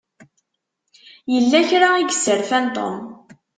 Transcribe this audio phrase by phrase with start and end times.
[1.33, 2.97] Yella kra i yesserfan Tom.